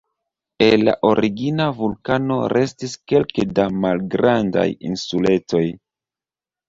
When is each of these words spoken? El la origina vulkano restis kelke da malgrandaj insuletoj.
El 0.67 0.85
la 0.87 0.95
origina 1.09 1.67
vulkano 1.81 2.37
restis 2.55 2.97
kelke 3.13 3.47
da 3.61 3.67
malgrandaj 3.87 4.67
insuletoj. 4.93 5.63